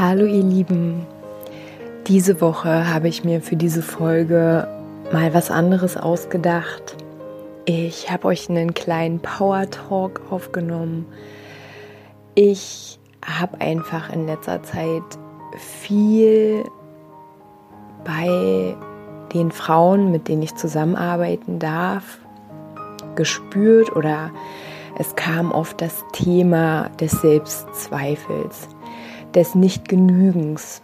[0.00, 1.04] Hallo ihr Lieben,
[2.06, 4.68] diese Woche habe ich mir für diese Folge
[5.12, 6.96] mal was anderes ausgedacht.
[7.64, 11.04] Ich habe euch einen kleinen Power Talk aufgenommen.
[12.36, 15.02] Ich habe einfach in letzter Zeit
[15.56, 16.62] viel
[18.04, 18.76] bei
[19.34, 22.18] den Frauen, mit denen ich zusammenarbeiten darf,
[23.16, 24.30] gespürt oder
[24.96, 28.68] es kam oft das Thema des Selbstzweifels
[29.34, 30.82] des Nichtgenügens,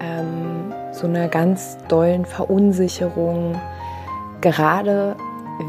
[0.00, 3.60] ähm, so einer ganz dollen Verunsicherung,
[4.40, 5.16] gerade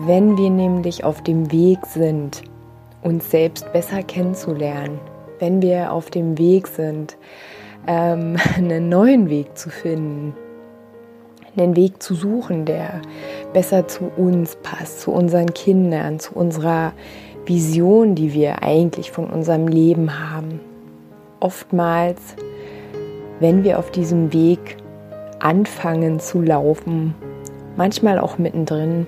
[0.06, 2.44] wenn wir nämlich auf dem Weg sind,
[3.02, 5.00] uns selbst besser kennenzulernen,
[5.40, 7.18] wenn wir auf dem Weg sind,
[7.88, 10.36] ähm, einen neuen Weg zu finden,
[11.58, 13.02] einen Weg zu suchen, der
[13.54, 16.94] besser zu uns passt, zu unseren Kindern, zu unserer
[17.46, 20.60] Vision, die wir eigentlich von unserem Leben haben
[21.40, 22.20] oftmals,
[23.40, 24.78] wenn wir auf diesem Weg
[25.40, 27.16] anfangen zu laufen,
[27.76, 29.08] manchmal auch mittendrin,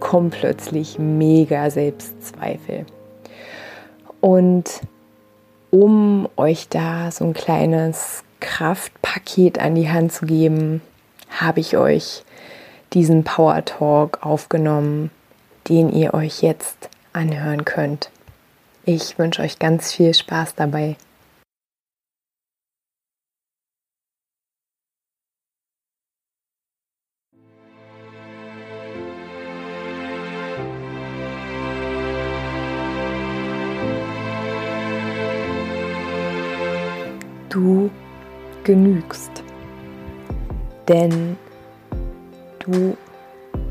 [0.00, 2.86] kommen plötzlich mega Selbstzweifel.
[4.20, 4.80] Und
[5.70, 10.80] um euch da so ein kleines Kraftpaket an die Hand zu geben,
[11.30, 12.24] habe ich euch
[12.92, 15.10] diesen Power Talk aufgenommen,
[15.68, 18.10] den ihr euch jetzt anhören könnt.
[18.84, 20.96] Ich wünsche euch ganz viel Spaß dabei.
[37.48, 37.90] Du
[38.64, 39.42] genügst.
[40.88, 41.36] Denn
[42.60, 42.96] du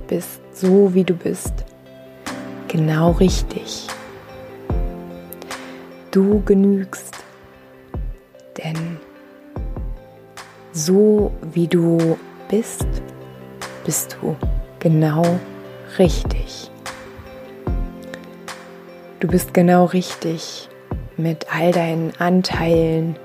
[0.08, 1.54] bist so, wie du bist,
[2.68, 3.88] genau richtig.
[6.12, 7.16] Du genügst,
[8.58, 8.98] denn
[10.72, 12.18] so wie du
[12.50, 12.88] bist,
[13.84, 14.36] bist du
[14.80, 15.24] genau
[15.98, 16.72] richtig.
[19.20, 20.70] Du bist genau richtig
[21.18, 23.16] mit all deinen Anteilen,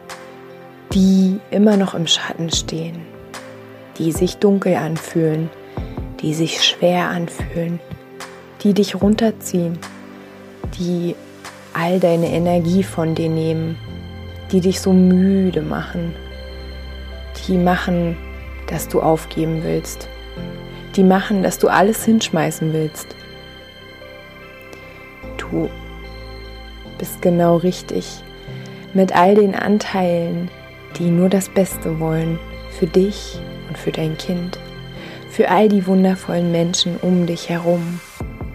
[0.95, 3.01] die immer noch im Schatten stehen,
[3.99, 5.49] die sich dunkel anfühlen,
[6.21, 7.81] die sich schwer anfühlen,
[8.63, 9.79] die dich runterziehen,
[10.79, 11.15] die
[11.73, 13.77] all deine Energie von dir nehmen,
[14.51, 16.15] die dich so müde machen,
[17.47, 18.17] die machen,
[18.67, 20.09] dass du aufgeben willst,
[20.95, 23.17] die machen, dass du alles hinschmeißen willst.
[25.39, 25.71] Du
[26.99, 28.23] bist genau richtig
[28.93, 30.51] mit all den Anteilen,
[30.99, 32.39] die nur das Beste wollen
[32.71, 34.59] für dich und für dein Kind,
[35.31, 38.01] für all die wundervollen Menschen um dich herum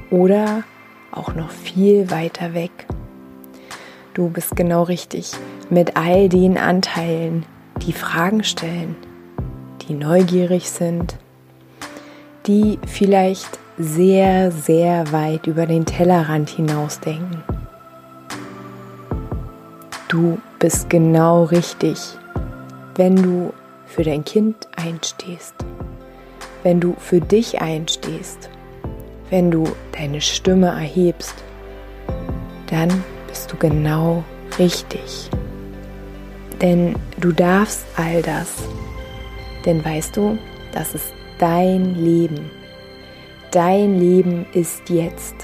[0.09, 0.63] oder
[1.11, 2.71] auch noch viel weiter weg.
[4.13, 5.31] Du bist genau richtig
[5.69, 7.45] mit all den Anteilen,
[7.85, 8.95] die Fragen stellen,
[9.87, 11.17] die neugierig sind,
[12.47, 17.43] die vielleicht sehr, sehr weit über den Tellerrand hinausdenken.
[20.07, 22.17] Du bist genau richtig
[22.97, 23.53] wenn du
[23.85, 25.53] für dein Kind einstehst,
[26.63, 28.49] wenn du für dich einstehst,
[29.29, 31.35] wenn du deine Stimme erhebst,
[32.69, 34.23] dann bist du genau
[34.57, 35.29] richtig.
[36.61, 38.55] Denn du darfst all das.
[39.65, 40.37] Denn weißt du,
[40.73, 42.49] das ist dein Leben.
[43.51, 45.35] Dein Leben ist jetzt.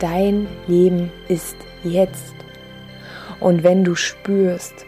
[0.00, 2.34] Dein Leben ist jetzt.
[3.38, 4.84] Und wenn du spürst,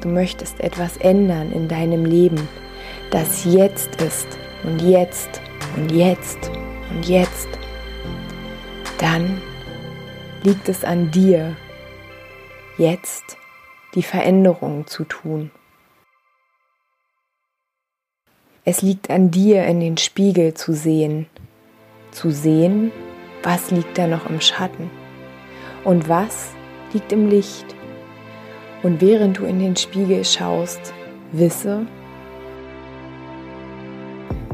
[0.00, 2.48] du möchtest etwas ändern in deinem Leben,
[3.10, 4.26] das jetzt ist
[4.64, 5.40] und jetzt
[5.76, 6.50] und jetzt
[6.90, 7.48] und jetzt,
[8.98, 9.40] dann
[10.42, 11.56] liegt es an dir,
[12.78, 13.36] jetzt
[13.94, 15.50] die Veränderung zu tun.
[18.64, 21.26] Es liegt an dir, in den Spiegel zu sehen,
[22.10, 22.90] zu sehen,
[23.44, 24.90] was liegt da noch im Schatten
[25.84, 26.50] und was
[26.92, 27.75] liegt im Licht.
[28.86, 30.94] Und während du in den Spiegel schaust,
[31.32, 31.86] wisse,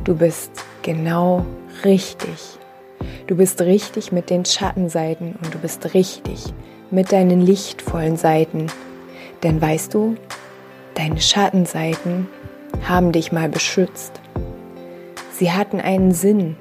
[0.05, 1.45] du bist genau
[1.85, 2.59] richtig.
[3.27, 6.55] Du bist richtig mit den Schattenseiten und du bist richtig
[6.91, 8.69] mit deinen lichtvollen Seiten.
[9.43, 10.17] Denn weißt du,
[10.95, 12.29] Deine Schattenseiten
[12.87, 14.21] haben dich mal beschützt.
[15.33, 16.57] Sie hatten einen Sinn.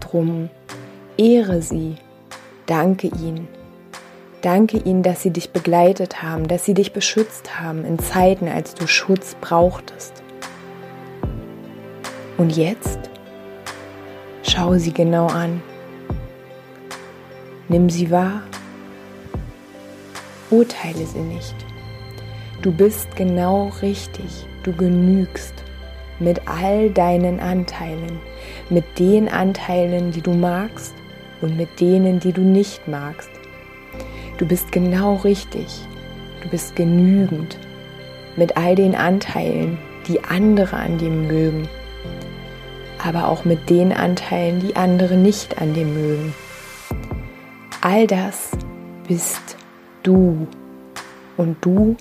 [0.00, 0.48] Drum
[1.18, 1.96] ehre sie,
[2.66, 3.59] danke ihnen.
[4.42, 8.74] Danke ihnen, dass sie dich begleitet haben, dass sie dich beschützt haben in Zeiten, als
[8.74, 10.22] du Schutz brauchtest.
[12.38, 13.10] Und jetzt
[14.42, 15.62] schau sie genau an.
[17.68, 18.42] Nimm sie wahr.
[20.50, 21.54] Urteile sie nicht.
[22.62, 24.46] Du bist genau richtig.
[24.62, 25.54] Du genügst
[26.18, 28.20] mit all deinen Anteilen,
[28.70, 30.94] mit den Anteilen, die du magst
[31.42, 33.39] und mit denen, die du nicht magst.
[34.40, 35.66] Du bist genau richtig.
[36.42, 37.56] Du bist genügend
[38.34, 39.78] mit all den Anteilen,
[40.08, 41.68] die andere an dir mögen
[43.04, 46.34] aber auch mit den Anteilen, die andere nicht an dir mögen.
[47.80, 48.50] All das
[49.08, 49.56] bist
[50.02, 50.46] du
[51.36, 51.96] und du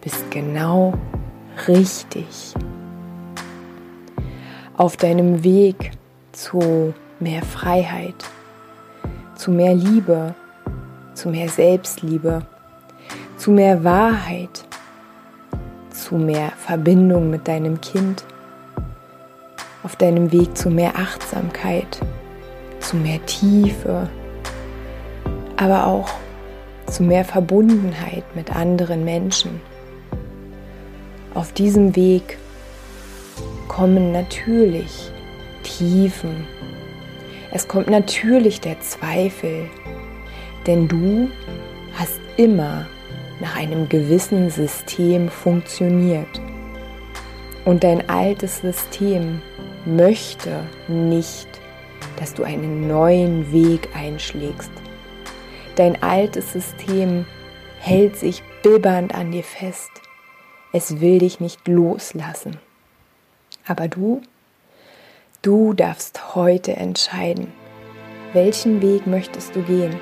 [0.00, 0.94] bist genau
[1.66, 2.54] richtig.
[4.76, 5.92] Auf deinem Weg
[6.32, 8.24] zu mehr Freiheit,
[9.36, 10.34] zu mehr Liebe,
[11.14, 12.42] zu mehr Selbstliebe,
[13.36, 14.64] zu mehr Wahrheit,
[15.90, 18.24] zu mehr Verbindung mit deinem Kind
[19.84, 22.00] auf deinem Weg zu mehr Achtsamkeit,
[22.80, 24.08] zu mehr Tiefe,
[25.56, 26.08] aber auch
[26.86, 29.60] zu mehr Verbundenheit mit anderen Menschen.
[31.34, 32.38] Auf diesem Weg
[33.68, 35.12] kommen natürlich
[35.62, 36.46] Tiefen.
[37.52, 39.68] Es kommt natürlich der Zweifel,
[40.66, 41.30] denn du
[41.94, 42.86] hast immer
[43.40, 46.40] nach einem gewissen System funktioniert.
[47.64, 49.40] Und dein altes System
[49.84, 51.48] möchte nicht,
[52.18, 54.70] dass du einen neuen Weg einschlägst.
[55.76, 57.26] Dein altes System
[57.80, 59.90] hält sich bibbernd an dir fest.
[60.72, 62.58] Es will dich nicht loslassen.
[63.66, 64.22] Aber du,
[65.42, 67.52] du darfst heute entscheiden,
[68.32, 69.94] welchen Weg möchtest du gehen?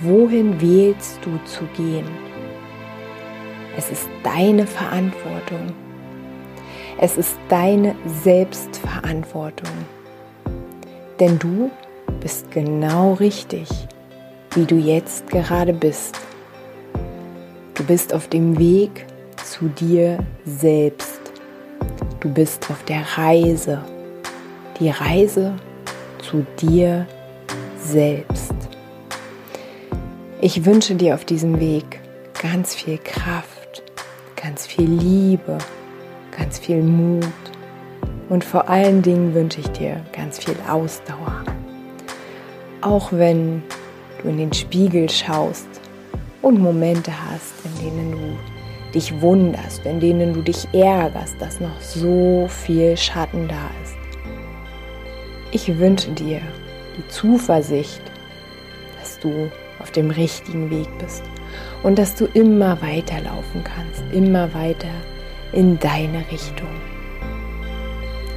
[0.00, 2.06] Wohin wählst du zu gehen?
[3.76, 5.74] Es ist deine Verantwortung
[6.98, 9.70] es ist deine Selbstverantwortung.
[11.20, 11.70] Denn du
[12.20, 13.68] bist genau richtig,
[14.54, 16.18] wie du jetzt gerade bist.
[17.74, 19.06] Du bist auf dem Weg
[19.44, 21.20] zu dir selbst.
[22.20, 23.82] Du bist auf der Reise.
[24.80, 25.54] Die Reise
[26.22, 27.06] zu dir
[27.78, 28.45] selbst.
[30.46, 31.98] Ich wünsche dir auf diesem Weg
[32.40, 33.82] ganz viel Kraft,
[34.36, 35.58] ganz viel Liebe
[36.30, 37.26] ganz viel Mut
[38.28, 41.44] und vor allen Dingen wünsche ich dir ganz viel Ausdauer.
[42.80, 43.64] Auch wenn
[44.22, 45.66] du in den Spiegel schaust
[46.42, 51.80] und Momente hast, in denen du dich wunderst, in denen du dich ärgerst, dass noch
[51.80, 53.96] so viel Schatten da ist.
[55.50, 56.40] Ich wünsche dir
[56.96, 58.00] die Zuversicht,
[59.00, 59.50] dass du
[59.86, 61.22] auf dem richtigen Weg bist
[61.84, 64.90] und dass du immer weiterlaufen kannst, immer weiter
[65.52, 66.68] in deine Richtung.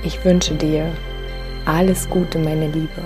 [0.04, 0.92] Ich wünsche dir
[1.66, 3.01] alles Gute, meine Liebe.